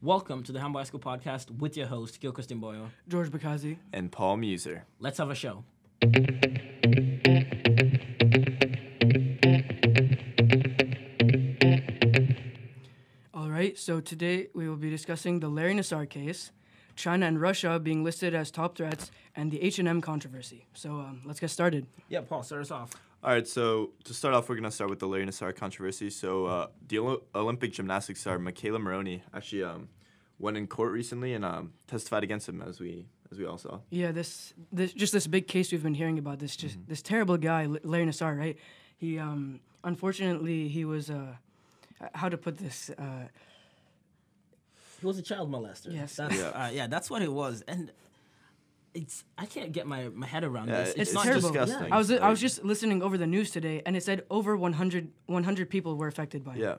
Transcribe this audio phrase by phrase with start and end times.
[0.00, 2.90] Welcome to the Humble High School Podcast with your host, Gil Boyo.
[3.08, 3.78] George Bakazi.
[3.92, 4.84] and Paul Muser.
[5.00, 5.64] Let's have a show.
[13.34, 16.50] All right, so today we will be discussing the Larry Nassar case,
[16.96, 20.66] China and Russia being listed as top threats, and the H&M controversy.
[20.74, 21.86] So um, let's get started.
[22.08, 22.92] Yeah, Paul, start us off.
[23.22, 26.08] All right, so to start off, we're going to start with the Larry Nassar controversy.
[26.08, 29.88] So, uh, the Oli- Olympic gymnastics star McKayla Maroney actually um,
[30.38, 33.80] went in court recently and um, testified against him, as we as we all saw.
[33.90, 36.38] Yeah, this, this just this big case we've been hearing about.
[36.38, 38.56] This just this terrible guy, L- Larry Nassar, right?
[38.96, 41.34] He um, unfortunately he was uh,
[42.14, 42.88] how to put this.
[42.96, 43.26] Uh,
[45.00, 45.92] He was a child molester.
[45.92, 46.14] Yes.
[46.16, 46.48] That's, Yeah.
[46.50, 47.62] Uh, yeah, that's what it was.
[47.66, 47.90] And
[48.98, 50.88] it's I can't get my, my head around Yeah, this.
[50.90, 51.50] it's it's not terrible.
[51.50, 51.92] Just, disgusting.
[51.92, 55.08] I was I was just listening over the news today, and it said over 100,
[55.26, 56.60] 100 people were affected by it.
[56.66, 56.76] Yeah,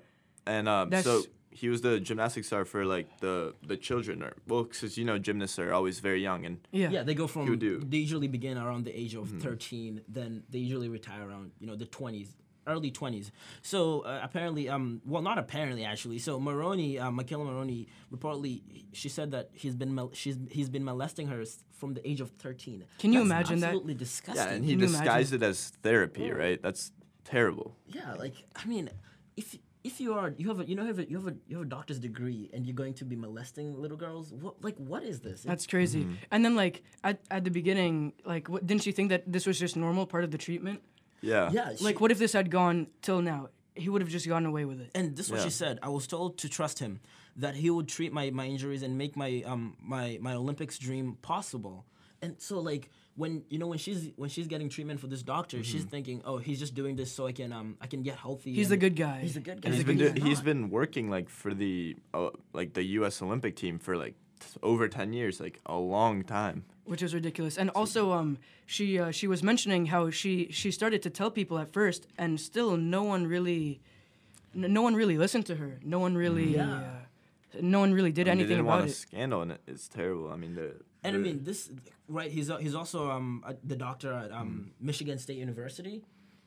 [0.56, 1.24] and um, so
[1.62, 3.36] he was the gymnastics star for like the
[3.72, 6.92] the children, or well, because you know gymnasts are always very young, and Yeah.
[6.96, 7.74] Yeah, they go from do.
[7.94, 9.50] they usually begin around the age of Mm-hmm.
[9.50, 12.30] 13, then they usually retire around, you know, the 20s,
[12.70, 13.32] early 20s.
[13.62, 16.20] So uh, apparently um well not apparently actually.
[16.20, 18.62] So Maroney, uh, McKayla Maroney reportedly
[18.94, 21.44] she said that he's been mol- she's he's been molesting her
[21.80, 22.86] from the age of 13.
[23.00, 23.68] Can you That's imagine that?
[23.68, 24.46] Absolutely disgusting.
[24.46, 25.00] yeah, and he Can imagine?
[25.00, 26.62] disguised it as therapy, right?
[26.62, 26.92] That's
[27.24, 27.76] terrible.
[27.88, 28.90] Yeah, like I mean,
[29.38, 31.58] if if you are you have a you know have a, you have a you
[31.58, 35.04] have a doctor's degree and you're going to be molesting little girls, what like what
[35.04, 35.44] is this?
[35.44, 36.02] That's crazy.
[36.04, 36.14] Mm-hmm.
[36.32, 39.58] And then like at, at the beginning, like what, didn't you think that this was
[39.60, 40.82] just normal part of the treatment?
[41.22, 41.52] Yeah.
[41.52, 43.50] yeah, she- Like what if this had gone till now?
[43.76, 44.92] He would have just gotten away with it.
[44.96, 45.46] And this is what Yeah.
[45.46, 45.80] she said.
[45.82, 47.00] I was told to trust him,
[47.38, 51.18] that he would treat my, my injuries and make my um my, my Olympics dream
[51.22, 51.86] possible.
[52.22, 55.64] And so like when you know when she's when she's getting treatment for this doctor,
[55.64, 58.54] she's thinking, oh, he's just doing this so I can um I can get healthy.
[58.54, 59.22] He's the and- good guy.
[59.22, 59.68] He's the good guy.
[59.68, 60.46] And he's but been do- he's not.
[60.46, 63.22] been working like for the uh, like the U.S.
[63.22, 66.66] Olympic team for like t- over ten years, like a long time.
[66.90, 67.58] Which is ridiculous.
[67.58, 71.58] And also, um, she uh, she was mentioning how she she started to tell people
[71.64, 73.80] at first, and still no one really,
[74.56, 75.72] n- no one really listened to her.
[75.84, 76.70] No one really, Yeah.
[76.72, 78.96] uh, no one really did I mean, they anything didn't about want a it.
[79.08, 80.28] scandal, and it's terrible.
[80.32, 80.68] I mean, the
[81.04, 81.62] And I mean this
[82.08, 82.32] right.
[82.38, 84.86] He's al- he's also um uh, the doctor at um Mm.
[84.90, 85.96] Michigan State University,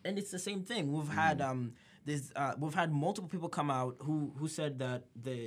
[0.04, 0.82] and it's the same thing.
[0.96, 1.48] We've had Mm.
[1.50, 1.60] um
[2.08, 5.38] this uh, we've had multiple people come out who who said that the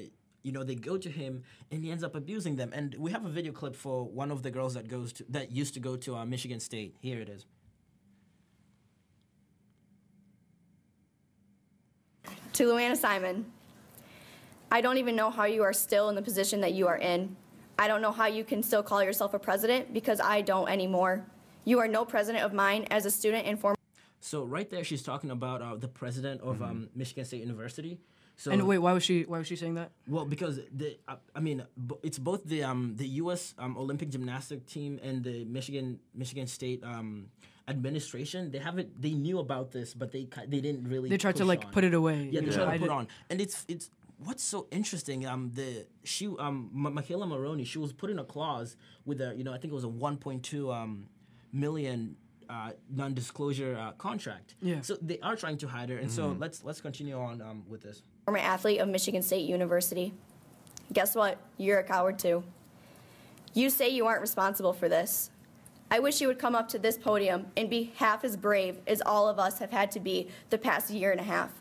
[0.45, 2.71] you know they go to him and he ends up abusing them.
[2.71, 5.51] And we have a video clip for one of the girls that goes to that
[5.51, 6.95] used to go to uh, Michigan State.
[6.99, 7.45] Here it is.
[12.53, 13.45] To Lou Anna Simon,
[14.71, 17.35] I don't even know how you are still in the position that you are in.
[17.77, 21.25] I don't know how you can still call yourself a president because I don't anymore.
[21.65, 23.75] You are no president of mine as a student and former.
[24.21, 27.99] So right there, she's talking about uh, the president of um, Michigan State University.
[28.37, 29.91] So And wait, why was she why was she saying that?
[30.07, 33.53] Well, because the uh, I mean, bo- it's both the um the U.S.
[33.57, 37.27] Um, Olympic gymnastic team and the Michigan Michigan State um
[37.67, 38.51] administration.
[38.51, 41.09] They haven't they knew about this, but they they didn't really.
[41.09, 41.71] They tried to like on.
[41.71, 42.27] put it away.
[42.29, 45.25] Yeah, they you know, tried to put on, and it's it's what's so interesting.
[45.25, 48.75] Um, the she um Ma- McKayla Maroney, she was put in a clause
[49.05, 51.07] with a you know I think it was a 1.2 um
[51.51, 52.17] million.
[52.47, 54.53] Uh, non-disclosure uh, contract.
[54.61, 54.81] Yeah.
[54.81, 57.81] So they are trying to hide her, and so let's let's continue on um, with
[57.81, 58.03] this.
[58.25, 60.11] Former athlete of Michigan State University.
[60.91, 61.37] Guess what?
[61.57, 62.43] You're a coward too.
[63.53, 65.29] You say you aren't responsible for this.
[65.91, 69.01] I wish you would come up to this podium and be half as brave as
[69.05, 71.51] all of us have had to be the past year and a half.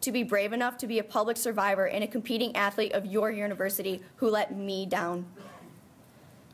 [0.00, 3.30] To be brave enough to be a public survivor and a competing athlete of your
[3.30, 5.26] university who let me down.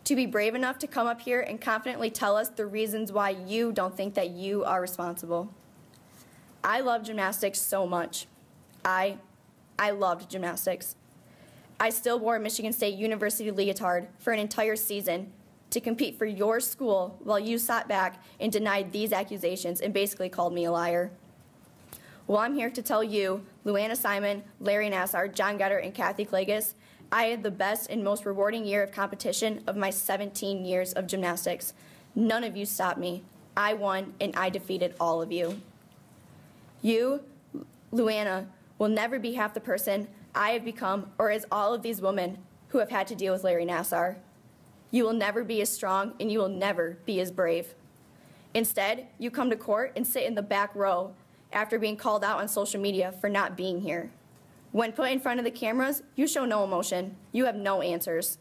[0.05, 3.31] To be brave enough to come up here and confidently tell us the reasons why
[3.31, 5.55] you don't think that you are responsible.
[6.65, 8.27] I love gymnastics so much.
[8.85, 9.19] I
[9.79, 10.97] I loved gymnastics.
[11.81, 15.33] I still wore a Michigan State University leotard for an entire season
[15.71, 20.29] to compete for your school while you sat back and denied these accusations and basically
[20.29, 21.11] called me a liar.
[22.27, 26.25] Well, I'm here to tell you, Lou Anna Simon, Larry Nassar, John Geddert, and Kathy
[26.25, 26.75] Klages,
[27.13, 31.07] I had the best and most rewarding year of competition of my 17 years of
[31.07, 31.75] gymnastics.
[32.15, 33.23] None of you stopped me.
[33.57, 35.61] I won, and I defeated all of you.
[36.83, 37.21] You,
[37.93, 38.47] Lou Anna,
[38.79, 42.39] will never be half the person I have become or as all of these women
[42.69, 44.17] who have had to deal with Larry Nassar.
[44.91, 47.75] You will never be as strong and you will never be as brave.
[48.53, 51.15] Instead, you come to court and sit in the back row
[51.53, 54.11] after being called out on social media for not being here.
[54.73, 57.17] When put in front of the cameras, you show no emotion.
[57.31, 58.39] You have no answers.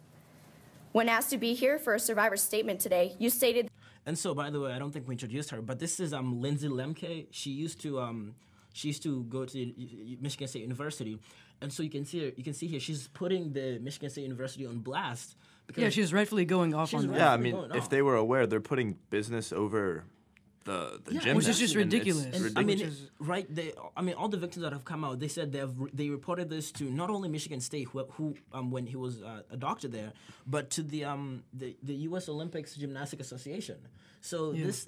[0.91, 3.69] When asked to be here for a survivor statement today, you stated
[4.05, 6.41] And so, by the way, I don't think we introduced her, but this is um
[6.41, 7.27] Lindsey Lemke.
[7.31, 8.35] She used to um
[8.73, 11.17] she used to go to U- U- Michigan State University,
[11.61, 14.23] and so you can see her, you can see here she's putting the Michigan State
[14.23, 15.35] University on blast
[15.67, 17.17] because Yeah, she's rightfully going off She's on that.
[17.17, 17.89] Yeah, I mean, if off.
[17.89, 20.03] they were aware, they're putting business over
[20.65, 21.35] the the Yeah, gym.
[21.37, 22.23] Which is just ridiculous.
[22.25, 22.57] And, ridiculous.
[22.57, 23.55] I mean, Which right?
[23.57, 26.09] They, I mean, all the victims that have come out, they said they have they
[26.09, 29.57] reported this to not only Michigan State, who, who um, when he was uh, a
[29.57, 30.11] doctor there,
[30.47, 32.27] but to the um the, the U.S.
[32.29, 33.77] Olympics Gymnastic Association.
[34.21, 34.65] So Yeah.
[34.67, 34.87] this.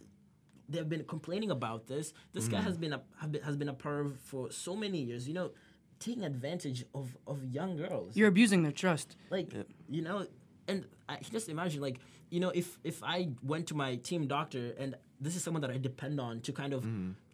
[0.70, 2.14] They've been complaining about this.
[2.34, 2.52] This Mm.
[2.52, 5.28] guy has been a have been, has been a perv for so many years.
[5.28, 5.52] You know,
[6.00, 9.16] taking advantage of, of young girls You're abusing their trust.
[9.30, 9.54] like
[9.90, 10.28] you know
[10.68, 12.00] and I just imagine like
[12.32, 15.70] you know if if i went to my team doctor and this is someone that
[15.72, 16.82] i depend on to kind of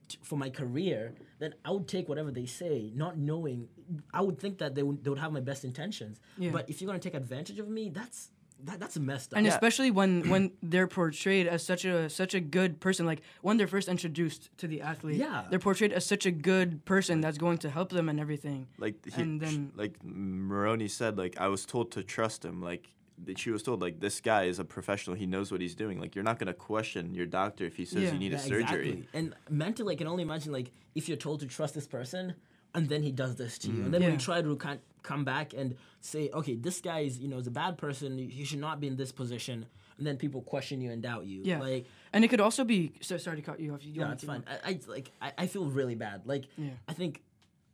[0.10, 3.68] t- for my career then i would take whatever they say not knowing
[4.14, 6.52] i would think that they would, they would have my best intentions Yeah.
[6.52, 8.20] but if you're going to take advantage of me that's
[8.66, 9.54] that, that's a messed up and Yeah.
[9.54, 13.68] especially when when they're portrayed as such a such a good person like when they're
[13.68, 15.46] first introduced to the athlete Yeah.
[15.50, 18.96] they're portrayed as such a good person that's going to help them and everything like
[19.06, 22.62] he, and then- like Maroney said, like I was told to trust him.
[22.62, 22.88] Like
[23.26, 25.16] that she was told, like this guy is a professional.
[25.16, 26.00] He knows what he's doing.
[26.00, 28.14] Like you're not gonna question your doctor if he says Yeah.
[28.14, 28.90] you need Yeah, a surgery.
[28.90, 29.08] exactly.
[29.14, 32.34] and mentally i can only imagine like if you're told to trust this person
[32.74, 34.18] and then he does this to you and then when Yeah.
[34.18, 37.48] you try to kind come back and say okay this guy is you know is
[37.48, 39.66] a bad person he should not be in this position
[39.98, 42.94] and then people question you and doubt you yeah like and it could also be
[43.02, 45.48] so sorry to cut you off you yeah it's fine I, I like I, I
[45.48, 46.70] feel really bad like Yeah.
[46.88, 47.24] i think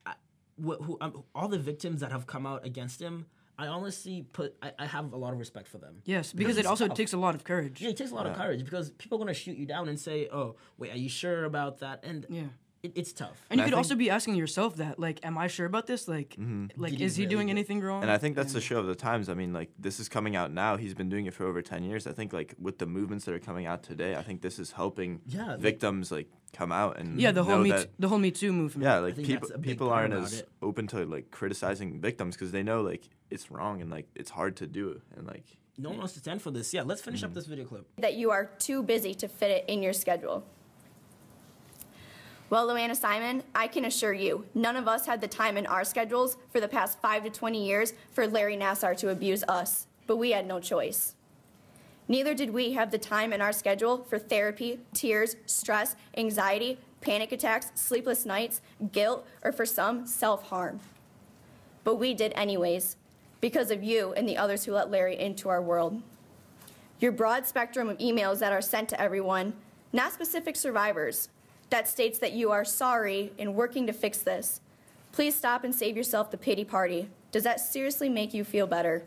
[0.05, 0.13] I,
[0.65, 3.25] wh- who um, all the victims that have come out against him
[3.59, 6.65] i honestly put i, I have a lot of respect for them yes because it
[6.65, 6.95] also tough.
[6.97, 9.19] takes a lot of courage yeah, it takes a lot of courage because people are
[9.19, 12.43] gonna shoot you down and say, "Oh, wait, are you sure about that?" And Yeah.
[12.87, 13.37] It, it's tough.
[13.49, 15.85] and you I could think- also be asking yourself that like am i sure about
[15.87, 16.81] this like mm-hmm.
[16.81, 18.61] like Did he is he really doing do anything wrong And I think that's the
[18.61, 19.29] show of the times.
[19.29, 20.71] I mean, like this is coming out now.
[20.77, 22.07] He's been doing it for over ten years.
[22.07, 24.71] I think like with the movements that are coming out today, I think this is
[24.71, 27.89] helping Yeah, like- victims like come out and yeah the whole know me that- Too,
[28.03, 30.49] the whole me too movement yeah, like people that's a big people aren't as it.
[30.61, 34.55] open to like criticizing victims because they know like it's wrong and like it's hard
[34.61, 34.85] to do
[35.15, 35.45] and like
[35.77, 36.73] No one wants to stand for this.
[36.73, 37.35] Yeah, let's finish up mm-hmm.
[37.39, 37.85] this video clip.
[38.05, 40.37] that you are too busy to fit it in your schedule.
[42.49, 45.65] Well, Lou Anna Simon, I can assure you, none of us had the time in
[45.65, 49.87] our schedules for the past 5 to 20 years for Larry Nassar to abuse us,
[50.05, 51.15] but we had no choice.
[52.07, 57.33] Neither did we have the time in our schedule for therapy, tears, stress, anxiety, panic
[57.33, 58.61] attacks, sleepless nights,
[58.93, 60.79] guilt, or for some, self harm.
[61.83, 62.95] But we did anyways,
[63.41, 66.01] because of you and the others who let Larry into our world.
[67.01, 69.51] Your broad spectrum of emails that are sent to everyone,
[69.91, 71.27] not specific survivors,
[71.69, 74.61] that states that you are sorry and working to fix this.
[75.11, 77.09] Please stop and save yourself the pity party.
[77.31, 79.03] Does that seriously make you feel better?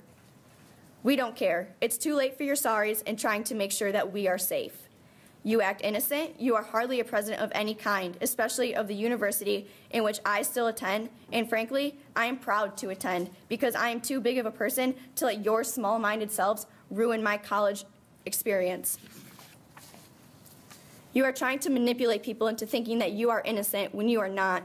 [1.03, 1.69] We don't care.
[1.81, 4.89] It's too late for your sorries and trying to make sure that we are safe.
[5.43, 6.39] You act innocent.
[6.39, 10.43] You are hardly a president of any kind, especially of the university in which I
[10.43, 11.09] still attend.
[11.33, 14.95] And frankly, I am proud to attend because I am too big of a person
[15.17, 17.85] to let your small minded selves ruin my college
[18.27, 18.99] experience.
[21.13, 24.29] You are trying to manipulate people into thinking that you are innocent when you are
[24.29, 24.63] not.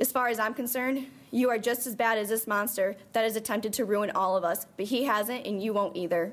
[0.00, 3.36] As far as I'm concerned, you are just as bad as this monster that has
[3.36, 6.32] attempted to ruin all of us, but he hasn't and you won't either.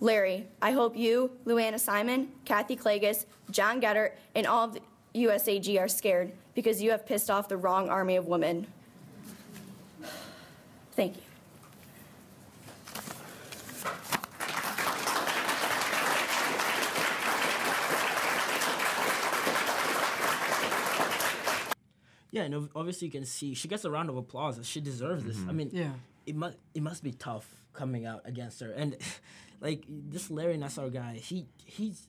[0.00, 4.80] Larry, I hope you, Lou Anna Simon, Kathy Klages, John Geddert, and all of the
[5.14, 8.66] USAG are scared because you have pissed off the wrong army of women.
[10.92, 11.25] Thank you.
[22.36, 24.54] Yeah, and ob- obviously you can see she gets a round of applause.
[24.68, 25.36] She deserves this.
[25.36, 25.56] I mm-hmm.
[25.56, 25.92] mean, Yeah.
[26.26, 28.70] it must it must be tough coming out against her.
[28.72, 28.96] And
[29.66, 32.08] like this Larry Nassar guy, he he's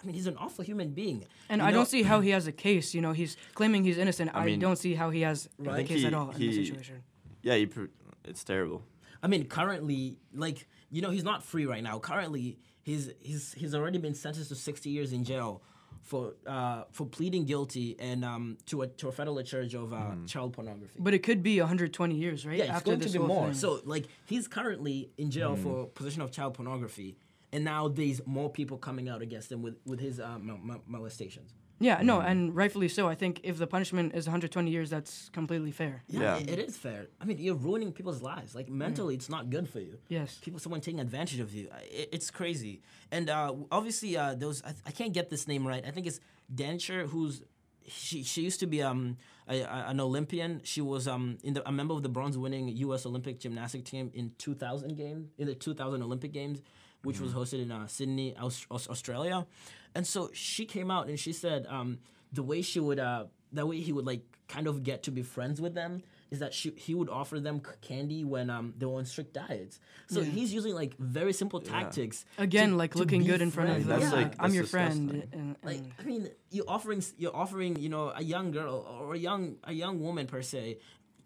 [0.00, 1.24] I mean, he's an awful human being.
[1.48, 2.94] And You I know- don't see how he has a case.
[2.94, 4.30] You know, he's claiming he's innocent.
[4.32, 6.36] I, mean, don't see how he has I a think case he- at all in
[6.40, 7.02] he- this situation.
[7.42, 7.92] yeah, he pr-
[8.24, 8.80] it's terrible.
[9.24, 11.98] I mean, currently, like you know, he's not free right now.
[11.98, 15.62] Currently, he's he's he's already been sentenced to 60 years in jail
[16.02, 20.12] for uh, for pleading guilty and um, to a to a federal charge of uh,
[20.26, 20.98] child pornography.
[20.98, 22.56] But it could be 120 years, right?
[22.58, 23.46] yeah, it's After going to this be more.
[23.46, 23.54] thing.
[23.54, 27.16] So, like, he's currently in jail for possession of child pornography,
[27.52, 30.82] and now there's more people coming out against him with with his uh, mol- mol-
[30.86, 31.52] molestations.
[31.80, 33.06] Yeah, no, and rightfully so.
[33.08, 36.02] I think if the punishment is 120 years, that's completely fair.
[36.08, 36.36] Yeah, Yeah.
[36.38, 37.06] It, it is fair.
[37.20, 38.54] I mean, you're ruining people's lives.
[38.54, 39.98] Like mentally, it's not good for you.
[40.08, 40.38] Yes.
[40.42, 41.68] People, someone taking advantage of you.
[41.90, 42.82] It, it's crazy.
[43.12, 45.84] And uh, obviously, uh, those I, I can't get this name right.
[45.86, 46.18] I think it's
[46.52, 47.42] Dantzscher, who's
[47.86, 48.22] she.
[48.24, 49.16] She used to be um
[49.48, 50.60] a, a- an Olympian.
[50.64, 53.06] She was um in the, a member of the bronze-winning U.S.
[53.06, 56.60] Olympic gymnastic team in 2000 game in the 2000 Olympic Games,
[57.02, 59.46] which was hosted in uh, Sydney, Aus- Aus- Australia.
[59.94, 61.98] And so she came out and she said um,
[62.32, 65.22] the way she would uh, that way he would like kind of get to be
[65.22, 68.96] friends with them is that she, he would offer them candy when um they were
[68.98, 69.78] on strict diets.
[70.08, 70.30] So Yeah.
[70.30, 72.24] he's using like very simple tactics.
[72.36, 73.88] Again, to- like to looking be good in front of friends.
[73.88, 74.00] them.
[74.00, 74.12] Yeah.
[74.24, 75.08] like- I'm that's your friend.
[75.10, 75.40] disgusting.
[75.40, 79.18] And, like I mean, you're offering you're offering you know a young girl or a
[79.18, 80.78] young a young woman per se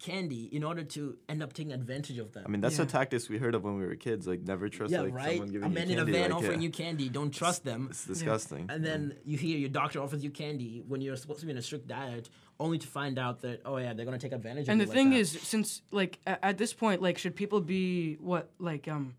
[0.03, 2.43] candy in order to end up taking advantage of them.
[2.45, 2.85] I mean, that's Yeah.
[2.85, 4.27] the tactics we heard of when we were kids.
[4.27, 5.29] Like, never trust yeah, like right.
[5.37, 5.93] someone giving A you man candy.
[5.93, 6.65] in a van like, offering yeah.
[6.65, 7.87] you candy, don't trust them.
[7.89, 8.65] It's disgusting.
[8.69, 11.57] And then you hear your doctor offers you candy when you're supposed to be in
[11.57, 12.29] a strict diet,
[12.59, 14.99] only to find out that oh yeah, they're gonna take advantage and of the you.
[14.99, 15.19] like thing that.
[15.19, 19.15] is since like a- at this point like should people be what like um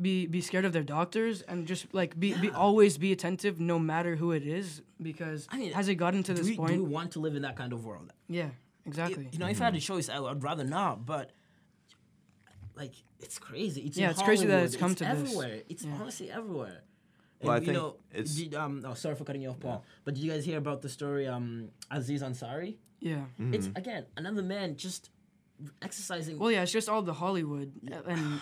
[0.00, 3.78] be be scared of their doctors and just like be, be always be attentive no
[3.78, 6.84] matter who it is because I mean, has it gotten to this we, point do
[6.84, 8.12] we want to live in that kind of world?
[8.28, 8.50] yeah
[8.86, 11.04] You- exactly You know, if I had a choice, I would rather not.
[11.04, 11.32] But
[12.74, 13.82] like, it's crazy.
[13.82, 15.12] It's Yeah, in it's crazy that it's come to this.
[15.12, 15.62] everywhere.
[15.68, 15.94] It's Yeah.
[16.00, 16.82] honestly everywhere.
[17.42, 19.84] Well, I you think know, it's- did, um, oh, sorry for cutting you off, Paul.
[20.04, 22.76] But did you guys hear about the story, um, Aziz Ansari?
[22.98, 25.10] yeah It's again another man just
[25.82, 26.38] exercising.
[26.38, 28.40] well yeah it's just all the hollywood uh, and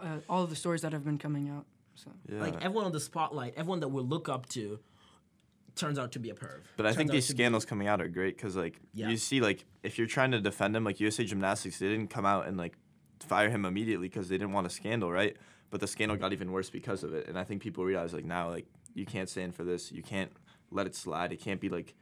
[0.00, 2.40] uh, all of the stories that have been coming out so yeah.
[2.40, 4.80] Like everyone on the spotlight, everyone that we look up to,
[5.74, 6.60] turns out to be a perv.
[6.76, 9.08] But I think these to be- scandals coming out are great because, like, Yeah.
[9.08, 12.26] you see, like, if you're trying to defend him, like USA Gymnastics, they didn't come
[12.26, 12.76] out and like
[13.20, 15.36] fire him immediately because they didn't want a scandal, right?
[15.70, 18.24] But the scandal got even worse because of it, and I think people realize, like,
[18.26, 19.90] now, like, you can't stand for this.
[19.90, 20.30] You can't
[20.70, 21.32] let it slide.
[21.32, 21.94] It can't be like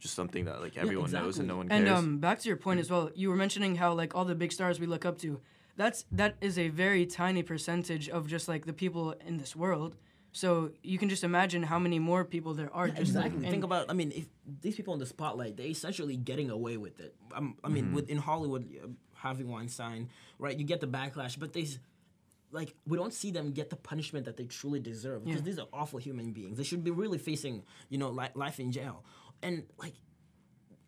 [0.00, 1.78] just something that like everyone knows and no one cares.
[1.80, 4.34] And um, back to your point as well, you were mentioning how like all the
[4.34, 5.40] big stars we look up to,
[5.76, 9.96] that's that is a very tiny percentage of just like the people in this world.
[10.36, 12.88] So you can just imagine how many more people there are.
[12.88, 13.44] Yeah, just exactly.
[13.46, 13.88] in- Think about.
[13.88, 14.26] I mean, if
[14.60, 17.14] these people in the spotlight, they're essentially getting away with it.
[17.32, 20.10] Um, I mean, with in Hollywood, uh, Harvey Weinstein,
[20.40, 20.58] right?
[20.58, 21.66] You get the backlash, but they,
[22.50, 25.44] like, we don't see them get the punishment that they truly deserve because Yeah.
[25.44, 26.58] these are awful human beings.
[26.58, 29.04] They should be really facing, you know, li- life in jail.
[29.40, 29.94] And like,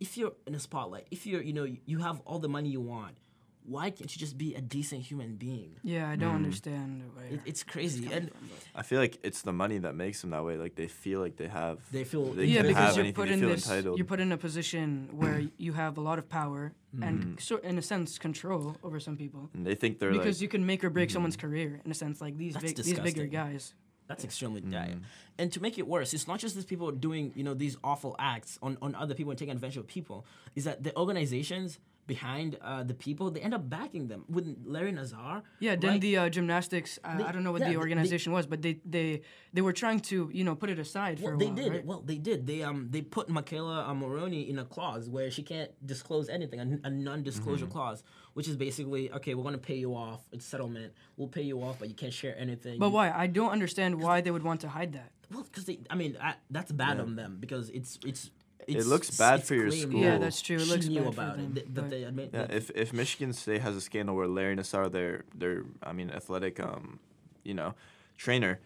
[0.01, 2.81] if you're in a spotlight, if you're, you know, you have all the money you
[2.81, 3.17] want,
[3.67, 5.77] why can't you just be a decent human being?
[5.83, 6.37] yeah, I don't hmm.
[6.37, 7.03] understand.
[7.15, 8.31] Where, It, it's crazy, and
[8.75, 10.57] I feel like it's the money that makes them that way.
[10.57, 11.79] Like they feel like they have.
[11.91, 13.99] They feel- They yeah, because have you're put in this, entitled.
[13.99, 17.39] you're put in a position where you have a lot of power and, mm-hmm.
[17.39, 19.51] so, in a sense, control over some people.
[19.53, 20.43] and they think they're Because like.
[20.43, 21.49] you can make or break someone's mm-hmm.
[21.49, 23.75] career in a sense, like these big, these bigger guys.
[24.09, 24.71] That's extremely mm-hmm.
[24.71, 24.97] dire.
[25.39, 28.15] And to make it worse, it's not just these people doing, you know, these awful
[28.19, 30.25] acts on, on other people and taking advantage of people.
[30.55, 34.25] Is that the organizations behind uh, the people, they end up backing them.
[34.29, 35.43] With Larry Nassar.
[35.61, 36.01] Yeah, then right?
[36.01, 36.99] the uh, gymnastics.
[37.05, 39.23] Uh, They- I don't know what yeah, the they- they- organization was, but they, they
[39.53, 41.55] they were trying to you know put it aside for Well, a they while.
[41.57, 41.73] did.
[41.73, 41.85] right?
[41.85, 42.47] Well, they did.
[42.47, 46.61] They um they put McKayla uh, Maroney in a clause where she can't disclose anything,
[46.61, 47.73] a, a non-disclosure Mm-hmm.
[47.73, 48.03] clause,
[48.35, 49.35] which is basically okay.
[49.35, 50.21] We're gonna pay you off.
[50.33, 50.93] It's settlement.
[51.17, 52.79] We'll pay you off, but you can't share anything.
[52.79, 53.11] But You- why?
[53.11, 55.11] I don't understand why they would want to hide that.
[55.33, 55.79] Well, because they.
[55.91, 58.31] I mean, I, that's bad on them because it's it's.
[58.67, 60.01] It's, looks bad for your claimed school.
[60.03, 60.57] Yeah, that's true.
[60.57, 61.55] It she looks knew bad for about them, it.
[61.55, 62.31] That, that but- they admit.
[62.33, 66.11] Yeah, if if Michigan State has a scandal where Larry Nassar, their their I mean
[66.11, 66.99] athletic um
[67.45, 67.75] you know
[68.17, 68.61] trainer,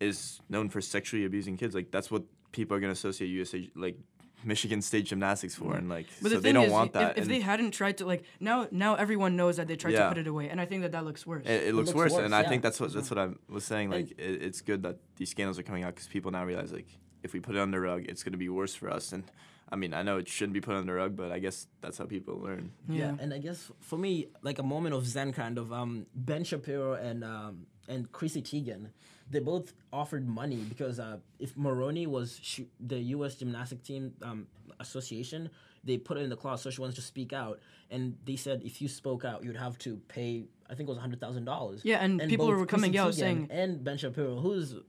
[0.00, 3.96] is known for sexually abusing kids, like that's what people are gonna associate USA like
[4.44, 7.18] Michigan State gymnastics for, and like But so the they don't is, want that.
[7.18, 10.08] if and they hadn't tried to like now now everyone knows that they tried to
[10.08, 11.44] put it away, and I think that that looks worse.
[11.44, 13.64] it, it looks, looks worse, worse, and I think that's what that's what I was
[13.64, 13.90] saying.
[13.90, 16.86] Like it, it's good that these scandals are coming out because people now realize like
[17.22, 19.12] if we put it on the rug, it's gonna be worse for us.
[19.12, 19.24] And
[19.70, 21.98] I mean, I know it shouldn't be put on the rug, but I guess that's
[21.98, 22.72] how people learn.
[22.88, 22.98] yeah.
[22.98, 23.14] yeah.
[23.20, 25.72] and I guess for me, like a moment of zen, kind of.
[25.72, 28.90] Um, Ben Shapiro and um and Chrissy Teigen,
[29.30, 33.36] they both offered money because uh, if Maroney was sh- the U.S.
[33.36, 34.46] Gymnastic Team um,
[34.78, 35.48] Association,
[35.84, 37.60] they put it in the clause so she wants to speak out,
[37.90, 40.44] and they said if you spoke out, you'd have to pay.
[40.70, 41.80] I think it was hundred thousand dollars.
[41.84, 44.80] Yeah, and people were coming Chrissy out Teigen saying- and Ben Shapiro, who's a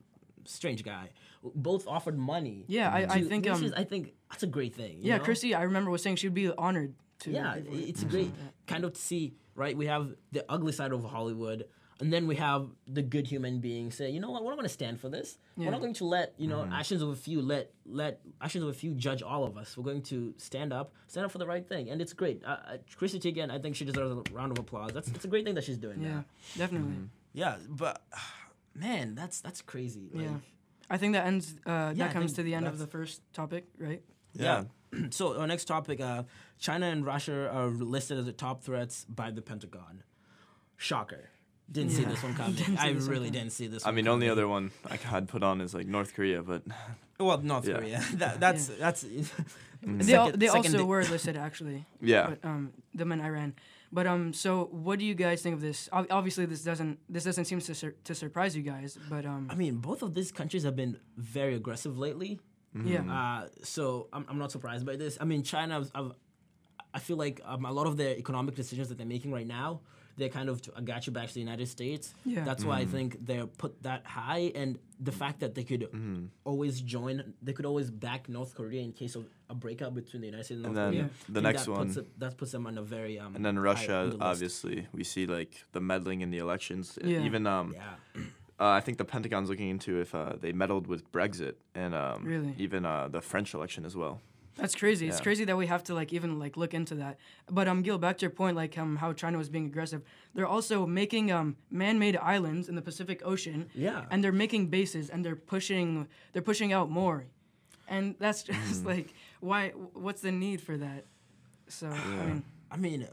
[0.50, 1.10] strange guy,
[1.56, 2.65] both offered money.
[2.68, 4.98] Yeah, I- I to- think, which um, is- I think that's a great thing.
[4.98, 5.24] you yeah, know?
[5.24, 7.32] Chrissy, I remember was saying she'd be honored to.
[7.32, 8.32] Yeah, it- it's great
[8.68, 9.75] kind of to see, right?
[9.77, 11.65] We have the ugly side of Hollywood,
[12.01, 14.68] and then we have the good human being say, you know what, we're not going
[14.68, 15.38] to stand for this.
[15.58, 18.70] We're not going to let you know actions of a few let let actions of
[18.70, 19.77] a few judge all of us.
[19.77, 22.41] We're going to stand up, stand up for the right thing, and it's great.
[22.46, 24.91] Uh, uh, Chrissy Teigen, I think she deserves a round of applause.
[24.94, 26.01] That's it's a great thing that she's doing.
[26.01, 26.25] Yeah, now.
[26.58, 26.94] definitely.
[27.34, 28.01] yeah, but
[28.74, 30.10] man, that's that's crazy.
[30.14, 30.38] Like, Yeah,
[30.90, 31.56] I think that ends.
[31.66, 34.02] Uh, Yeah, that comes to the end of the first topic, right?
[34.34, 34.64] Yeah.
[35.12, 36.24] so our next topic, uh,
[36.60, 40.04] China and Russia are listed as the top threats by the Pentagon.
[40.78, 41.30] Shocker.
[41.72, 42.56] Didn't see this one coming.
[42.80, 43.86] I this one really didn't see this.
[43.86, 44.32] I one mean, only coming.
[44.32, 46.64] other one I had put on is like North Korea, but
[47.20, 47.76] Well, North Yeah.
[47.78, 48.02] Korea.
[48.18, 49.06] That, that's that's.
[49.82, 51.86] They, al- they second also di- were listed actually.
[52.02, 52.30] yeah.
[52.32, 53.54] But um, them in Iran.
[53.91, 55.89] But um, so what do you guys think of this?
[55.91, 58.98] Obviously, this doesn't this doesn't seem to sur- to surprise you guys.
[59.10, 62.39] But um, I mean, both of these countries have been very aggressive lately.
[62.86, 65.17] yeah, Uh, so I'm, I'm not surprised by this.
[65.19, 66.12] I mean, China, I've, I've,
[66.93, 69.81] I feel like um, a lot of the economic decisions that they're making right now,
[70.20, 72.14] they're kind of to got you back to the United States.
[72.26, 72.44] Yeah.
[72.44, 75.84] That's why I think they're put that high, and the fact that they could
[76.44, 80.28] always join, they could always back North Korea in case of a breakup between the
[80.28, 81.34] United States and North And then Korea.
[81.38, 83.36] the next that puts one- it- that puts them on a very um.
[83.36, 87.00] And then high Russia, the obviously, we see like the meddling in the elections.
[87.04, 87.24] Yeah.
[87.28, 87.96] Even um, Yeah.
[88.60, 92.26] uh, I think the Pentagon's looking into if uh, they meddled with Brexit and um,
[92.26, 92.54] Really?
[92.58, 94.20] even uh, the French election as well.
[94.60, 95.08] That's crazy.
[95.08, 97.18] It's crazy that we have to like even like look into that.
[97.50, 100.01] But um, Gil, back to your point, like um, how China was being aggressive.
[100.36, 103.70] They're also making um man-made islands in the Pacific Ocean.
[103.74, 104.06] Yeah.
[104.12, 107.25] And they're making bases and they're pushing they're pushing out more,
[107.88, 109.70] and that's just like why?
[109.94, 111.06] What's the need for that?
[111.68, 113.08] So I mean, I mean,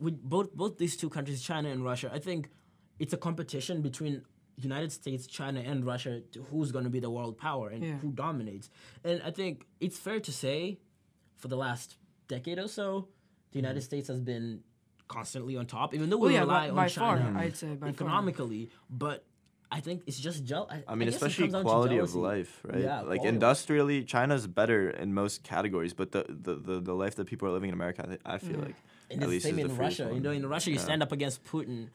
[0.00, 2.48] with both both these two countries, China and Russia, I think
[2.98, 4.22] it's a competition between
[4.58, 7.98] United States, China, and Russia to who's going to be the world power and Yeah.
[7.98, 8.70] who dominates.
[9.04, 10.78] And I think it's fair to say,
[11.36, 11.96] for the last
[12.28, 13.08] decade or so,
[13.52, 13.84] the United mm.
[13.84, 14.62] States has been
[15.08, 17.56] constantly on top, even though we well, yeah, rely by, on by China far, I'd
[17.56, 17.88] say by far.
[17.90, 18.70] economically.
[18.90, 19.24] But
[19.70, 20.68] I think it's just jeal.
[20.70, 22.80] I, I mean, guess it especially comes down to quality of life, right?
[22.80, 26.94] Yeah, like quality of- industrially, China's better in most categories, but the, the, the, the
[26.94, 28.66] life that people are living in America, I, thi- I feel mm.
[28.66, 28.76] like
[29.10, 30.14] And at it's least the same is the in freest Russia.
[30.14, 30.82] You know, in Russia, you Yeah.
[30.82, 31.88] stand up against Putin.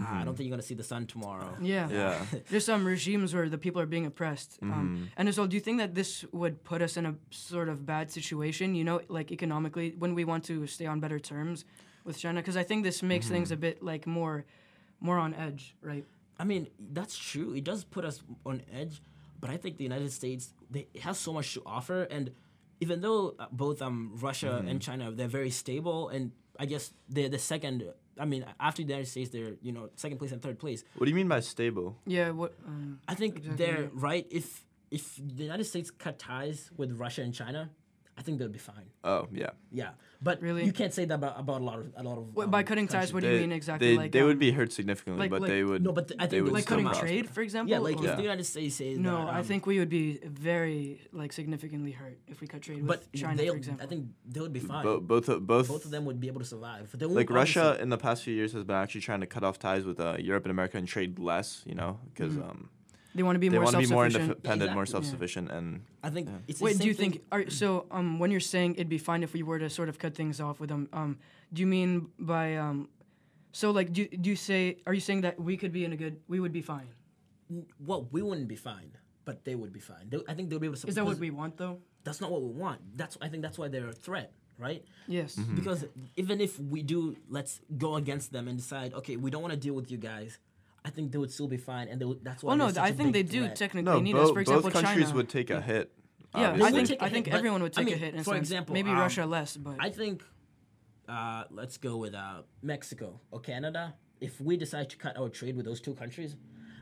[0.00, 1.56] Ah, I don't think you're gonna see the sun tomorrow.
[1.60, 1.88] Yeah.
[1.90, 2.24] Yeah.
[2.50, 4.60] There's some regimes where the people are being oppressed.
[4.60, 4.72] Mm-hmm.
[4.72, 7.68] Um, and as well, do you think that this would put us in a sort
[7.68, 11.64] of bad situation, you know, like economically, when we want to stay on better terms
[12.04, 12.40] with China?
[12.40, 13.54] Because I think this makes things Mm-hmm.
[13.54, 14.44] a bit like more,
[15.00, 16.04] more on edge, right?
[16.38, 17.54] I mean, that's true.
[17.54, 19.00] It does put us on edge,
[19.40, 22.30] but I think the United States they it has so much to offer, and
[22.80, 27.30] even though uh, both um Russia and China they're very stable, and I guess they're
[27.30, 27.84] the second.
[28.18, 30.84] I mean, after the United States, they're you know second place and third place.
[30.96, 31.96] What do you mean by stable?
[32.06, 32.30] Yeah.
[32.30, 32.54] What?
[32.66, 34.26] Um, I think Exactly, they're right.
[34.30, 37.70] If if the United States cut ties with Russia and China,
[38.18, 38.88] I think they'll be fine.
[39.04, 39.50] Oh, yeah.
[39.70, 39.90] Yeah,
[40.22, 40.64] but Really?
[40.64, 42.34] you can't say that about, about a lot of a lot of.
[42.34, 43.12] what by um, cutting ties, countries.
[43.14, 43.88] what do you mean exactly?
[43.90, 45.82] They, like they um, would be hurt significantly, like- but like- they would.
[45.84, 47.06] No, but th- I they think would like cutting prosper.
[47.06, 47.70] trade, for example.
[47.72, 48.16] Yeah, like or- if Yeah.
[48.16, 51.92] the United States says No, that, I um, think we would be very like significantly
[51.92, 53.84] hurt if we cut trade with China, for example.
[53.84, 54.82] I think they would be fine.
[54.82, 56.90] Bo- both of- both both of them would be able to survive.
[56.98, 59.58] They like Russia in the past few years has been actually trying to cut off
[59.58, 62.50] ties with uh, Europe and America and trade less, you know, because Mm-hmm.
[62.50, 62.70] um,
[63.16, 64.82] they want to be they more want to be more independent, more exactly.
[64.82, 64.84] Yeah.
[64.84, 66.38] self-sufficient, and I think Yeah.
[66.48, 67.24] it's the Wait, do you thing- think?
[67.32, 69.98] Are, so, um, when you're saying it'd be fine if we were to sort of
[69.98, 71.18] cut things off with them, um,
[71.52, 72.88] do you mean by um,
[73.52, 75.96] so like do do you say are you saying that we could be in a
[75.96, 76.88] good we would be fine?
[77.78, 78.90] Well, we wouldn't be fine,
[79.24, 80.08] but they would be fine.
[80.10, 80.86] They, I think they'll be able to.
[80.88, 81.78] Is that what we want though?
[82.04, 82.80] That's not what we want.
[82.96, 84.84] That's I think that's why they're a threat, right?
[85.08, 85.36] Yes.
[85.36, 85.54] Mm-hmm.
[85.54, 85.84] Because
[86.16, 89.58] even if we do, let's go against them and decide, okay, we don't want to
[89.58, 90.38] deal with you guys.
[90.86, 92.50] I think they would still be fine, and they would, that's why.
[92.50, 93.56] Well, no, they're such I a think they do threat.
[93.56, 94.30] technically no, need bo- us.
[94.30, 95.16] For example, both countries China.
[95.16, 95.92] would take a hit.
[96.34, 98.14] yeah, I think take a I think hit, everyone would I take a hit.
[98.14, 98.38] In for sense.
[98.46, 100.22] example, maybe um, Russia less, but I think,
[101.08, 103.94] uh, let's go with uh, Mexico or Canada.
[104.20, 106.36] If we decide to cut our trade with those two countries,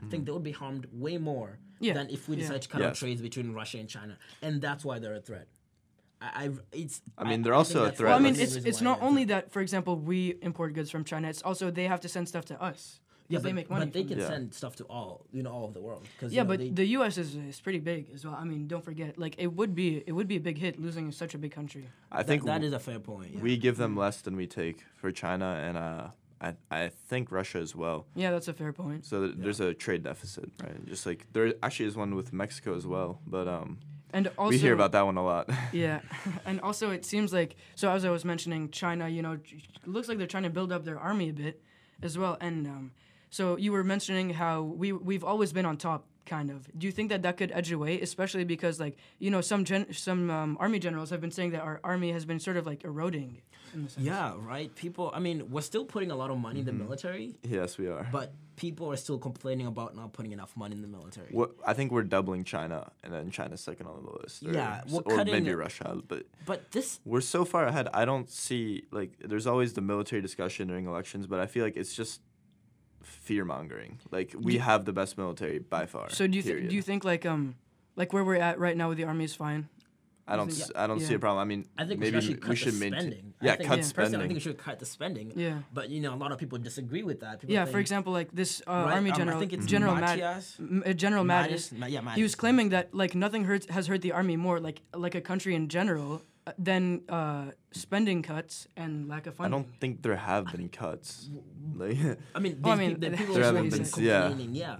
[0.05, 2.43] I think they would be harmed way more Yeah, than if we yeah.
[2.43, 5.47] decide to cut our trades between Russia and China, and that's why they're a threat.
[6.21, 7.01] I, I it's.
[7.17, 8.09] I mean, they're also a threat.
[8.09, 9.51] well, I mean, it's it's not only that.
[9.51, 11.27] For example, we import goods from China.
[11.27, 13.01] It's also they have to send stuff to us.
[13.27, 13.85] Yeah, 'cause but, they make money.
[13.85, 14.21] but they can it.
[14.21, 14.27] Yeah.
[14.27, 16.03] send stuff to all, you know, all of the world.
[16.19, 17.17] 'cause, you Yeah, know, but they- the U.S.
[17.17, 18.35] is, is pretty big as well.
[18.35, 21.11] I mean, don't forget, like it would be it would be a big hit losing
[21.11, 21.85] such a big country.
[22.11, 23.31] I that- think that w- a fair point.
[23.33, 23.41] Yeah.
[23.41, 26.07] we give them less than we take for China, and uh,
[26.41, 28.05] I I think Russia as well.
[28.15, 29.05] Yeah, that's a fair point.
[29.05, 30.85] So th- there's a trade deficit, right?
[30.85, 33.79] Just like there actually is one with Mexico as well, but um,
[34.13, 35.49] And also, we hear about that one a lot.
[35.73, 36.01] Yeah,
[36.45, 39.39] and also it seems like so as I was mentioning, China, you know,
[39.85, 41.55] looks like they're trying to build up their army a bit,
[42.03, 42.37] as well.
[42.39, 42.91] And um,
[43.35, 46.59] so you were mentioning how we we've always been on top, kind of.
[46.79, 49.91] Do you think that that could edge away, especially because like you know some gen-
[49.91, 52.85] some um, army generals have been saying that our army has been sort of like
[52.85, 53.41] eroding.
[53.73, 54.05] In sense.
[54.05, 54.73] yeah, right.
[54.75, 55.11] People.
[55.13, 58.07] I mean, we're still putting a lot of money in the military, yes, we are.
[58.09, 61.27] but people are still complaining about not putting enough money in the military.
[61.31, 64.43] What I think we're doubling China, and then China's second on the list.
[64.43, 67.89] Or, Yeah, we're or cutting maybe Russia, but But this we're so far ahead.
[67.93, 71.75] I don't see like there's always the military discussion during elections, but I feel like
[71.75, 72.21] it's just
[73.05, 73.99] fear mongering.
[74.11, 76.09] Like we have the best military by far.
[76.09, 77.55] So do you th- do you think like um
[77.95, 79.69] like where we're at right now with the army is fine?
[80.27, 80.47] I don't.
[80.49, 81.39] think- s- I don't see a problem.
[81.45, 82.99] I mean, I think we maybe should cut we should the maintain.
[83.01, 83.33] spending.
[83.41, 83.91] I Yeah, think, cut Yeah.
[83.93, 85.31] Personally, I think we should cut the spending.
[85.35, 85.59] Yeah.
[85.71, 87.41] But you know, a lot of people disagree with that.
[87.41, 89.67] People Yeah, think, for example, like this uh, right, army um, general, I think it's
[89.67, 90.57] General Mad- Matias.
[90.59, 91.69] Uh, General Mattis.
[91.71, 94.59] Mattis, Ma- yeah, he was claiming that like nothing hurts has hurt the army more
[94.59, 96.19] like like a country in general uh,
[96.57, 99.53] than uh, spending cuts and lack of funding.
[99.53, 101.29] I don't think there have been cuts.
[101.75, 101.97] Like,
[102.35, 104.29] I mean, Well, I mean, peop- the people There are haven't been been- yeah.
[104.51, 104.77] Yeah.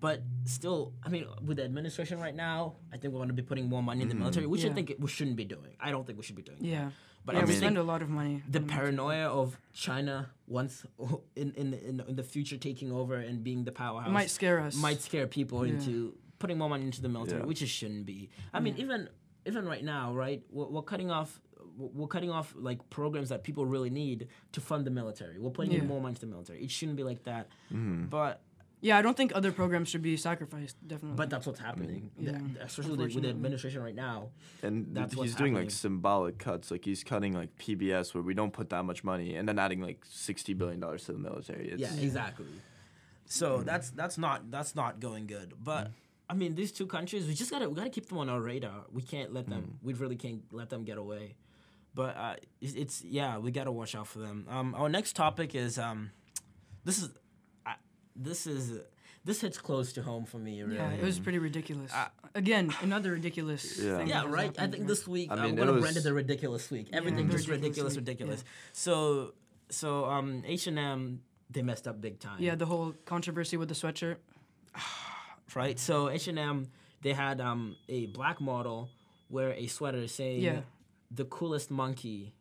[0.00, 3.42] but still, I mean, with the administration right now, I think we're going to be
[3.42, 5.72] putting more money in the military, which I think it, we shouldn't be doing.
[5.80, 6.58] I don't think we should be doing.
[6.60, 6.66] that.
[6.68, 6.90] Yeah.
[7.24, 8.42] But yeah, I we spend a lot of money.
[8.48, 8.70] the on it.
[8.70, 10.86] paranoia of China once
[11.36, 14.60] in, in in in the future taking over and being the powerhouse It might scare
[14.60, 14.74] us.
[14.76, 15.72] might scare people Yeah.
[15.74, 17.46] into putting more money into the military, Yeah.
[17.46, 18.30] which it shouldn't be.
[18.54, 19.08] I mean, even
[19.48, 20.42] even right now, right?
[20.50, 21.40] We're, we're cutting off.
[21.78, 25.38] We're cutting off like programs that people really need to fund the military.
[25.38, 25.86] We're putting in Yeah.
[25.86, 26.62] more money to the military.
[26.64, 27.48] It shouldn't be like that.
[27.72, 28.06] Mm-hmm.
[28.06, 28.40] But
[28.80, 30.76] Yeah, I don't think other programs should be sacrificed.
[30.86, 31.16] Definitely.
[31.16, 32.10] but that's what's happening.
[32.20, 32.26] Mm-hmm.
[32.26, 33.30] Yeah, The- especially with the- with the unfortunately.
[33.30, 34.30] administration right now.
[34.62, 35.68] And That's he's what's doing happening.
[35.68, 36.70] like symbolic cuts.
[36.72, 39.80] Like he's cutting like PBS where we don't put that much money, and then adding
[39.80, 41.70] like sixty billion dollars to the military.
[41.70, 42.46] It's, Yeah, exactly.
[43.26, 43.64] So mm.
[43.64, 45.54] that's that's not that's not going good.
[45.62, 45.92] But mm.
[46.30, 48.84] I mean, these two countries, we just gotta we gotta keep them on our radar.
[48.92, 49.78] We can't let them.
[49.82, 51.36] We really can't let them get away.
[51.94, 54.46] But uh, it's, it's yeah, we gotta watch out for them.
[54.50, 56.10] Um, our next topic is um,
[56.84, 57.10] this is,
[57.64, 57.74] I
[58.14, 58.80] this is
[59.24, 60.62] this hits close to home for me.
[60.62, 60.76] Really.
[60.76, 61.92] yeah, it was pretty ridiculous.
[61.92, 63.78] Uh, Again, another ridiculous.
[63.78, 63.96] Yeah.
[63.96, 64.54] thing Yeah, right.
[64.58, 64.86] I think right?
[64.86, 66.90] this week I uh, mean, we're gonna was- brand it the ridiculous week.
[66.92, 68.40] Everything the just ridiculous, ridiculous ridiculous.
[68.40, 69.32] week, So
[69.70, 72.36] so um H and M they messed up big time.
[72.38, 74.16] Yeah, the whole controversy with the sweatshirt.
[75.54, 75.78] right?
[75.78, 76.68] So H and M
[77.02, 78.88] they had um a black model
[79.30, 80.60] wear a sweater saying Yeah.
[81.10, 82.32] the coolest monkey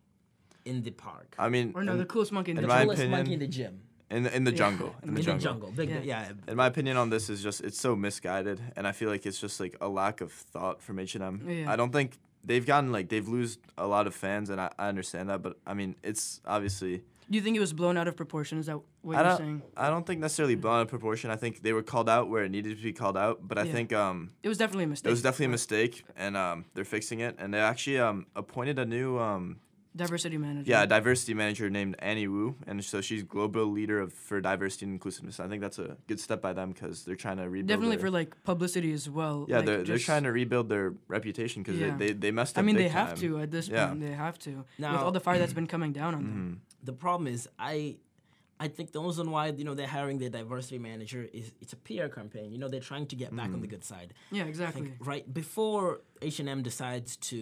[0.65, 2.99] in the park, I mean, Or no, in, the coolest monkey in in the coolest
[3.01, 4.57] opinion- monkey in the gym, in the in the Yeah.
[4.57, 5.43] jungle, in in the the jungle.
[5.43, 5.71] jungle.
[5.71, 6.01] Big, Yeah.
[6.03, 6.31] yeah.
[6.47, 9.39] In my opinion on this is just it's so misguided, and I feel like it's
[9.39, 11.45] just like a lack of thought from H and M.
[11.47, 11.71] Yeah.
[11.71, 14.87] I don't think they've gotten like they've lost a lot of fans, and I, I
[14.89, 18.15] understand that, but I mean it's obviously Do you think it was blown out of
[18.15, 18.57] proportion?
[18.57, 19.61] Is that what I you're don't saying?
[19.75, 21.29] I don't think necessarily blown out of proportion.
[21.29, 23.63] I think they were called out where it needed to be called out, but I
[23.63, 23.73] Yeah.
[23.73, 25.07] think um It was definitely a mistake.
[25.09, 28.79] it was definitely a mistake, and um they're fixing it, and they actually um appointed
[28.79, 29.57] a new um
[29.95, 30.69] Diversity manager.
[30.69, 34.93] yeah diversity manager named Annie Wu, and so she's global leader of for diversity and
[34.93, 35.39] inclusiveness.
[35.39, 37.67] I think that's a good step by them because they're trying to rebuild.
[37.67, 39.47] Definitely their- for like publicity as well.
[39.49, 41.97] Yeah, like, they're, they're trying to rebuild their reputation because Yeah.
[41.97, 42.61] they, they, they messed up.
[42.61, 43.17] I mean, big they have time.
[43.17, 43.87] to at this Yeah.
[43.87, 44.01] point.
[44.01, 46.33] They have to with all the fire that's been coming down on Mm-hmm.
[46.35, 46.61] them.
[46.91, 47.97] The problem is I.
[48.59, 51.79] I think the reason why you know they're hiring their diversity manager is it's a
[51.87, 52.47] PR campaign.
[52.53, 53.53] You know they're trying to get back Mm-hmm.
[53.57, 54.09] on the good side.
[54.37, 54.81] Yeah, exactly.
[54.81, 55.85] think right before
[56.23, 57.39] H and M decides to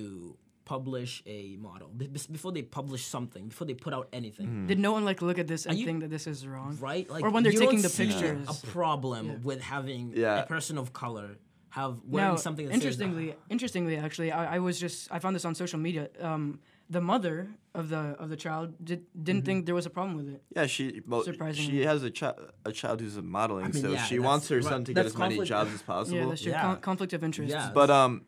[0.74, 4.68] publish a model, be- bes- before they publish something, before they put out anything, Mm-hmm.
[4.72, 6.72] Did no one like look at this and you- think that this is wrong?
[6.92, 7.06] right?
[7.10, 8.46] Like Or when they're you don't taking the see pictures.
[8.54, 10.42] a problem with having Yeah.
[10.44, 11.30] a person of color
[11.70, 15.34] have wearing Now, something that interestingly, says, interestingly, actually, I, I was just I found
[15.38, 16.04] this on social media.
[16.30, 19.46] Um, the mother of the of the child did, didn't Mm-hmm.
[19.46, 20.42] think there was a problem with it.
[20.56, 21.72] Yeah, she well, Surprisingly.
[21.72, 24.84] she has a child a child who's modeling, mean, so yeah, she wants her son
[24.86, 26.18] to get as many jobs as possible.
[26.18, 26.52] Yeah, that's true.
[26.52, 26.62] Yeah.
[26.62, 27.52] Con- conflict of interest.
[27.52, 27.72] Yeah.
[27.74, 28.22] But um,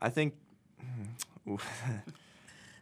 [0.00, 0.34] I think,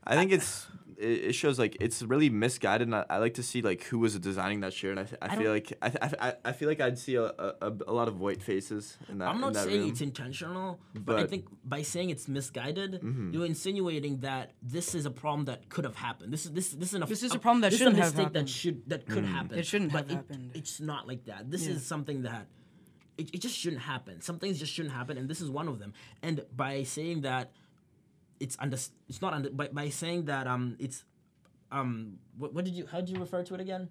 [0.05, 0.67] I think it's
[1.03, 2.87] it, it shows like it's really misguided.
[2.89, 4.97] And I, I like to see like who was designing that shirt.
[4.99, 5.89] And I, I, I feel like I,
[6.27, 9.29] I, I feel like I'd see a, a, a lot of white faces in that.
[9.29, 9.91] I'm in not that saying room.
[9.91, 11.31] it's intentional, but, I But- Mm-hmm.
[11.31, 13.01] think by saying it's misguided,
[13.33, 16.33] you're insinuating that this is a problem that could have happened.
[16.33, 18.13] This is this this isn't a This is a problem that shouldn't is a have
[18.15, 18.47] mistake happened.
[18.49, 19.59] that should that could happen.
[19.59, 20.51] It shouldn't but have happened.
[20.55, 21.51] It's not like that.
[21.51, 21.75] This Yeah.
[21.75, 22.47] is something that
[23.19, 24.21] it, it just shouldn't happen.
[24.23, 25.93] Some things just shouldn't happen, and this is one of them.
[26.23, 27.53] And by saying that
[28.45, 28.79] it's under
[29.11, 30.99] it's not under by, by saying that um it's
[31.71, 33.89] um what, what did you how did you refer to it again?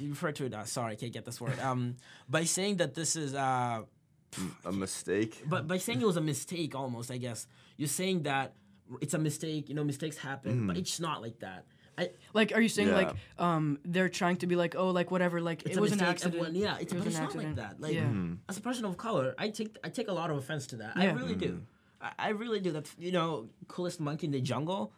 [0.00, 0.54] You refer to it.
[0.54, 1.58] Uh, sorry, I can't get this word.
[1.60, 1.96] Um,
[2.28, 3.82] by saying that this is uh
[4.64, 5.42] a mistake.
[5.54, 8.54] but by saying it was a mistake, almost, I guess you're saying that
[9.04, 9.68] it's a mistake.
[9.68, 11.66] You know, mistakes happen, but it's not like that.
[11.98, 15.36] I, Like, are you saying like um they're trying to be like oh like whatever
[15.50, 16.34] like it's it a was an accident?
[16.40, 17.56] Everyone, yeah, it's, it was but it's an not accident.
[17.58, 17.74] like that.
[17.84, 18.08] Like yeah.
[18.08, 18.48] Mm-hmm.
[18.48, 20.92] as a person of color, I take I take a lot of offense to that.
[20.96, 21.14] I Yeah.
[21.20, 21.52] really do.
[22.02, 22.72] I, I really do.
[22.72, 24.92] That's you know, coolest monkey in the jungle.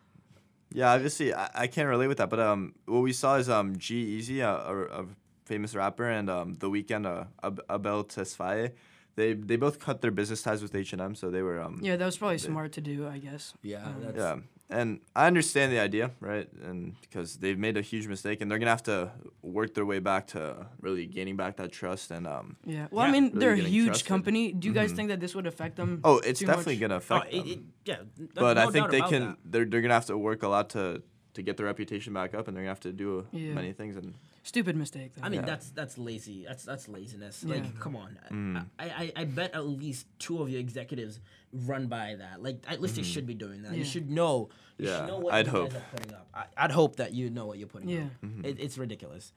[0.72, 3.76] Yeah, obviously I, I can't relate with that, but um, what we saw is um,
[3.78, 5.06] G-Eazy, a, a, a
[5.44, 8.72] famous rapper, and um, The Weeknd, uh, Ab- Abel Tesfaye,
[9.14, 11.78] they they both cut their business ties with H and M, so they were um,
[11.80, 13.54] Yeah, that was probably smart to do, I guess.
[13.62, 14.36] Yeah, Um, that's, yeah,
[14.70, 16.48] and I understand the idea, right?
[16.62, 19.10] And because they've made a huge mistake, and they're gonna have to
[19.42, 22.86] work their way back to really gaining back that trust, and um, Yeah.
[22.90, 24.08] Well, I mean, Really they're a huge trusted.
[24.08, 24.52] company.
[24.52, 26.00] Do you guys think that this would affect them?
[26.04, 26.80] oh, it's too definitely much?
[26.80, 27.48] gonna Oh, affect it, them.
[27.48, 27.96] it, yeah.
[28.34, 29.22] but no I think they can.
[29.22, 29.36] that.
[29.44, 31.02] They're they're gonna have to work a lot to
[31.34, 33.52] to get their reputation back up, and they're gonna have to do Yeah.
[33.54, 33.96] many things.
[33.96, 34.14] And
[34.46, 35.12] Stupid mistake.
[35.16, 35.24] Though.
[35.26, 35.46] I mean, Yeah.
[35.46, 36.44] that's that's lazy.
[36.46, 37.42] That's that's laziness.
[37.44, 37.54] Yeah.
[37.56, 38.18] Like, come on.
[38.30, 38.66] Mm.
[38.78, 41.18] I, I I bet at least two of your executives
[41.52, 42.42] run by that.
[42.42, 43.74] Like, at least they should be doing that.
[43.74, 44.50] You should know.
[44.78, 44.84] You Mm-hmm.
[44.86, 45.70] Yeah, should know what I'd you hope.
[45.72, 46.26] guys are putting up.
[46.34, 48.00] I, I'd hope that you know what you're putting Yeah.
[48.02, 48.10] up.
[48.24, 48.44] Mm-hmm.
[48.44, 49.32] It, it's ridiculous.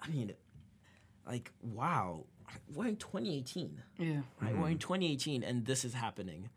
[0.00, 0.32] I mean,
[1.26, 2.24] like, wow.
[2.72, 4.06] We're in 2018, yeah.
[4.40, 4.52] right?
[4.52, 4.62] Mm-hmm.
[4.62, 6.48] We're in 2018, and this is happening.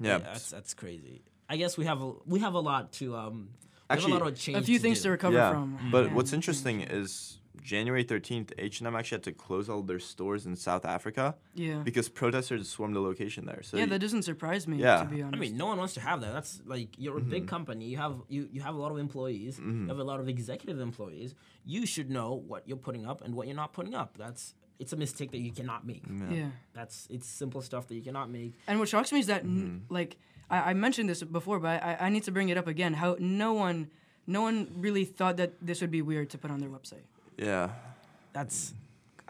[0.00, 1.22] yeah, that's that's crazy.
[1.50, 3.50] I guess we have a we have a lot to um.
[3.88, 4.34] We Actually, a lot of.
[4.34, 5.02] A few to things do.
[5.04, 5.50] to recover yeah.
[5.52, 5.78] from.
[5.90, 6.14] But Yeah.
[6.14, 10.84] what's interesting is January 13th, H&M actually had to close all their stores in South
[10.84, 11.82] Africa Yeah.
[11.82, 13.62] because protesters swarmed the location there.
[13.62, 14.76] So yeah, that doesn't surprise me.
[14.78, 15.02] Yeah.
[15.02, 15.36] To be honest.
[15.36, 16.32] I mean, no one wants to have that.
[16.32, 17.30] That's like you're a Mm-hmm.
[17.30, 17.86] big company.
[17.86, 19.58] You have you you have a lot of employees.
[19.58, 21.34] You have a lot of executive employees.
[21.64, 24.16] You should know what you're putting up and what you're not putting up.
[24.16, 26.02] That's it's a mistake that you cannot make.
[26.30, 26.48] yeah.
[26.74, 28.54] That's it's simple stuff that you cannot make.
[28.66, 29.92] And what shocks me is that, Mm-hmm.
[29.92, 30.16] like,
[30.50, 32.94] I, I mentioned this before, but I, I need to bring it up again.
[32.94, 33.90] How no one,
[34.26, 37.04] no one really thought that this would be weird to put on their website.
[37.38, 37.70] yeah.
[38.32, 38.74] That's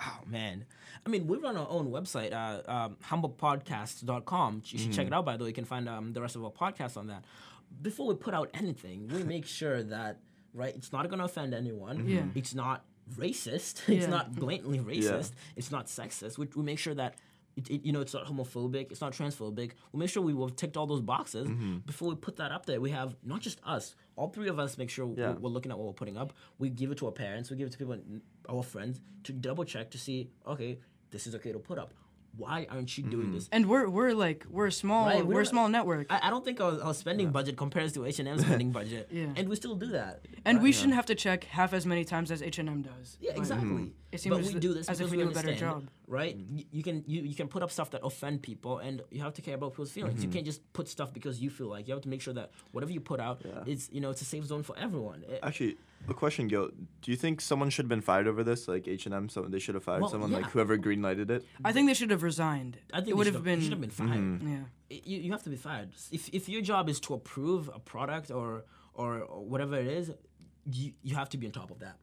[0.04, 0.64] oh man.
[1.06, 4.62] I mean, we run our own website, uh, um, humblepodcast.com.
[4.66, 5.24] You should check it out.
[5.24, 7.24] By the way, you can find um, the rest of our podcasts on that.
[7.82, 10.18] Before we put out anything, we make sure that
[10.54, 12.08] right, it's not going to offend anyone.
[12.08, 12.22] Yeah.
[12.34, 13.82] It's not racist.
[13.88, 15.32] It's not blatantly racist.
[15.56, 16.38] It's not sexist.
[16.38, 17.14] We, we make sure that.
[17.56, 18.90] It, it, you know, it's not homophobic.
[18.92, 19.70] It's not transphobic.
[19.90, 21.78] We make sure we will have ticked all those boxes mm-hmm.
[21.86, 22.82] before we put that up there.
[22.82, 25.30] We have not just us, all three of us make sure Yeah.
[25.30, 26.34] we're, we're looking at what we're putting up.
[26.58, 27.50] We give it to our parents.
[27.50, 27.96] We give it to people,
[28.50, 30.78] our friends, to double check to see, okay,
[31.10, 31.94] this is okay to put up.
[32.36, 33.34] Why aren't you doing mm-hmm.
[33.34, 33.48] this?
[33.52, 36.30] And we're we're like we're a small Right, we we're a small network, I, I
[36.30, 39.26] don't think our, our spending budget compares to H and M spending budget, Yeah.
[39.36, 40.26] and we still do that.
[40.44, 43.16] and we shouldn't have to check half as many times as H and M does.
[43.20, 43.68] Yeah, But- exactly.
[43.68, 43.86] Mm-hmm.
[44.12, 45.88] It but seems we do this as if we we do a better job.
[46.06, 46.38] right?
[46.38, 46.58] Mm.
[46.58, 49.34] You, you can you, you can put up stuff that offend people, and you have
[49.34, 50.22] to care about people's feelings.
[50.22, 50.34] You mm-hmm.
[50.34, 51.88] can't just put stuff because you feel like.
[51.88, 53.64] You have to make sure that whatever you put out, Yeah.
[53.66, 55.24] it's you know it's a safe zone for everyone.
[55.28, 55.76] It- Actually,
[56.08, 56.70] a question, Gil.
[57.02, 58.68] Do you think someone should have been fired over this?
[58.68, 60.38] Like H&M, so they should have fired Well, someone, yeah.
[60.38, 61.44] like whoever greenlighted it?
[61.64, 62.78] I think they should have resigned.
[62.92, 63.60] I think it you would should have been.
[63.60, 64.10] should have been fired.
[64.10, 64.52] Mm-hmm.
[64.52, 64.98] Yeah.
[65.04, 65.90] you, you have to be fired.
[66.12, 70.10] If, if your job is to approve a product or or, or whatever it is,
[70.70, 71.96] you, you have to be on top of that.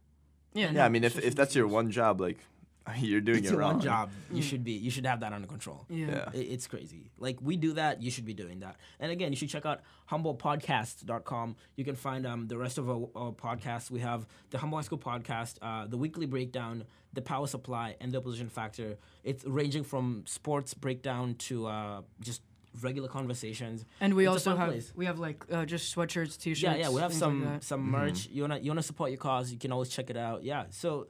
[0.54, 0.72] Yeah.
[0.72, 2.38] Yeah, I mean, if, if that's your one job, like,
[2.98, 3.74] you're doing It's it your wrong.
[3.76, 4.10] one job.
[4.32, 4.74] You should be.
[4.74, 5.86] You should have that under control.
[5.90, 6.08] Yeah.
[6.08, 6.30] Yeah.
[6.34, 7.12] I- It's crazy.
[7.18, 8.76] Like we do that, you should be doing that.
[9.00, 11.56] And again, you should check out humblepodcast.com.
[11.76, 13.90] You can find um, the rest of our, our podcasts.
[13.92, 18.12] We have the Humble High School podcast, uh, the weekly breakdown, the power supply, and
[18.12, 18.98] the opposition factor.
[19.24, 22.42] It's ranging from sports breakdown to uh, just
[22.82, 23.86] regular conversations.
[24.02, 24.92] And we It's also have place.
[24.96, 26.62] we have like uh, just sweatshirts, t-shirts.
[26.62, 27.64] Yeah, yeah, we have some Like that.
[27.64, 28.28] some merch.
[28.28, 29.52] You wanna you wanna support your cause?
[29.52, 30.44] You can always check it out.
[30.44, 31.08] Yeah, so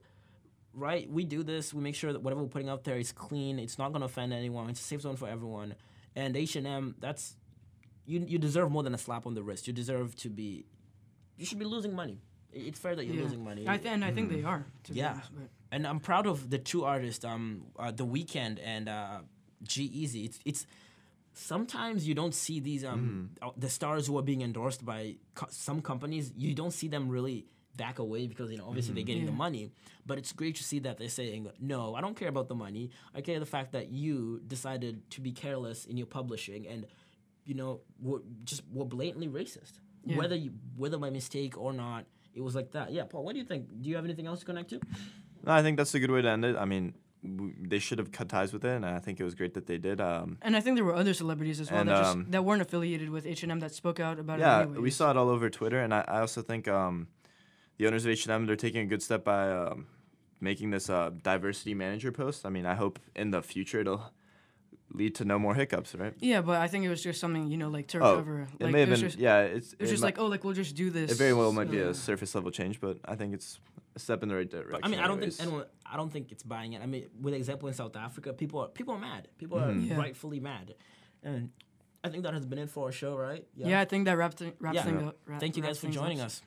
[0.73, 1.73] right, we do this.
[1.73, 3.59] We make sure that whatever we're putting out there is clean.
[3.59, 4.69] It's not gonna offend anyone.
[4.69, 5.75] It's a safe zone for everyone.
[6.15, 7.35] And H and M, that's
[8.05, 8.23] you.
[8.27, 9.67] You deserve more than a slap on the wrist.
[9.67, 10.65] You deserve to be.
[11.37, 12.19] You should be losing money.
[12.51, 13.23] It's fair that you're Yeah.
[13.23, 13.67] losing money.
[13.67, 14.65] I th- and I think they are.
[14.83, 15.13] To be Yeah.
[15.13, 19.21] honest, but- and I'm proud of the two artists, um, uh, The Weeknd and uh,
[19.63, 20.25] G-Eazy.
[20.25, 20.67] It's it's
[21.33, 25.47] sometimes you don't see these um uh, the stars who are being endorsed by co-
[25.49, 26.31] some companies.
[26.35, 29.71] You don't see them really back away because you know obviously they're getting the money.
[30.05, 31.95] But it's great to see that they're saying no.
[31.95, 32.91] I don't care about the money.
[33.15, 36.85] I care the fact that you decided to be careless in your publishing and
[37.45, 39.73] you know were just were blatantly racist.
[40.05, 40.17] Yeah.
[40.17, 42.05] Whether you whether by mistake or not.
[42.35, 42.91] It was like that.
[42.91, 43.23] Yeah, Paul.
[43.23, 43.67] What do you think?
[43.81, 44.81] Do you have anything else to connect to?
[45.45, 46.55] No, I think that's a good way to end it.
[46.55, 49.35] I mean, w- they should have cut ties with it, and I think it was
[49.35, 50.01] great that they did.
[50.01, 52.43] Um, And I think there were other celebrities as well And, that just um, that
[52.43, 54.69] weren't affiliated with H and M that spoke out about yeah, it.
[54.73, 57.07] Yeah, we saw it all over Twitter, and I, I also think um,
[57.77, 59.87] the owners of H&M they're taking a good step by um,
[60.39, 62.45] making this uh, diversity manager post.
[62.45, 64.11] I mean, I hope in the future it'll
[64.93, 66.13] lead to no more hiccups, right?
[66.19, 68.47] Yeah, but I think it was just something you know like to Oh, recover.
[68.59, 69.09] it may have was been.
[69.09, 71.11] just, yeah, it's It was it just mi- like oh like we'll just do this.
[71.11, 73.59] it very well might be a surface level change, but I think it's
[73.95, 74.71] a step in the right direction.
[74.81, 75.37] But, I mean, I don't anyways.
[75.37, 75.65] think anyone.
[75.85, 76.81] I don't think it's buying it.
[76.81, 79.27] I mean, with example in South Africa, people are people are mad.
[79.37, 79.79] People Mm-hmm.
[79.91, 79.97] are Yeah.
[79.97, 80.75] rightfully mad,
[81.23, 81.49] and
[82.03, 83.47] I think that has been it for our show, right?
[83.55, 84.83] Yeah, I think that wraps, th- wraps Yeah.
[84.83, 85.17] thing up.
[85.25, 86.03] wrap- Thank you guys for things up.
[86.03, 86.41] joining us.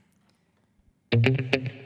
[1.13, 1.86] Thank you.